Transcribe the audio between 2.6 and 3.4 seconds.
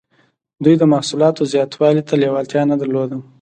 نه درلوده.